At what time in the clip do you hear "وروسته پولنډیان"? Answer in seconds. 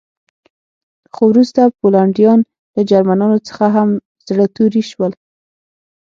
1.31-2.39